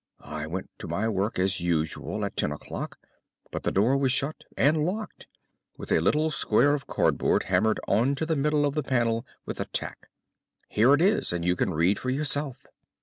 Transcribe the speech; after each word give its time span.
I 0.25 0.47
went 0.47 0.71
to 0.79 0.87
my 0.87 1.07
work 1.07 1.37
as 1.37 1.61
usual 1.61 2.25
at 2.25 2.35
ten 2.35 2.51
o'clock, 2.51 2.97
but 3.51 3.61
the 3.61 3.71
door 3.71 3.95
was 3.97 4.11
shut 4.11 4.45
and 4.57 4.83
locked, 4.83 5.27
with 5.77 5.91
a 5.91 5.99
little 6.01 6.31
square 6.31 6.73
of 6.73 6.87
cardboard 6.87 7.43
hammered 7.43 7.79
on 7.87 8.15
to 8.15 8.25
the 8.25 8.35
middle 8.35 8.65
of 8.65 8.73
the 8.73 8.81
panel 8.81 9.27
with 9.45 9.59
a 9.59 9.65
tack. 9.65 10.09
Here 10.67 10.95
it 10.95 11.01
is, 11.03 11.31
and 11.31 11.45
you 11.45 11.55
can 11.55 11.75
read 11.75 11.99
for 11.99 12.09
yourself." 12.09 12.65